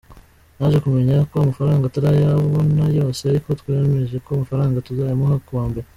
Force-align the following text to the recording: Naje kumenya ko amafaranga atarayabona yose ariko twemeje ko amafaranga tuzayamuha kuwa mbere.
Naje 0.57 0.77
kumenya 0.85 1.15
ko 1.29 1.35
amafaranga 1.43 1.83
atarayabona 1.85 2.83
yose 2.99 3.21
ariko 3.31 3.49
twemeje 3.59 4.15
ko 4.25 4.29
amafaranga 4.35 4.83
tuzayamuha 4.87 5.35
kuwa 5.45 5.65
mbere. 5.71 5.87